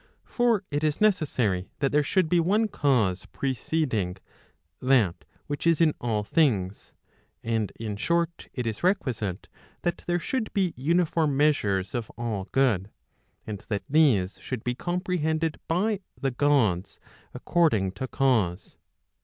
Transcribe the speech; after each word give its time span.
For 0.25 0.63
it 0.71 0.83
is 0.83 0.99
necessary 0.99 1.69
that 1.77 1.91
there 1.91 2.01
should 2.01 2.27
be 2.27 2.39
one 2.39 2.67
cause 2.67 3.27
preceding 3.27 4.17
that 4.81 5.23
which 5.45 5.67
is 5.67 5.79
in 5.79 5.93
all 6.01 6.23
things, 6.23 6.91
and 7.43 7.71
in 7.79 7.97
short, 7.97 8.47
it 8.51 8.65
is 8.65 8.83
requisite 8.83 9.47
that 9.83 10.03
there 10.07 10.17
should 10.17 10.51
be 10.53 10.73
uniform 10.75 11.37
measures 11.37 11.93
of 11.93 12.09
all 12.17 12.47
good, 12.51 12.89
and 13.45 13.59
that 13.69 13.83
these 13.87 14.39
should 14.39 14.63
be 14.63 14.73
comprehended 14.73 15.59
by 15.67 15.99
the 16.19 16.31
Gods 16.31 16.99
according 17.35 17.91
to 17.91 18.07
cause. 18.07 18.77